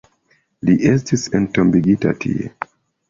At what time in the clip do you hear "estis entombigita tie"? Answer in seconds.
0.93-2.49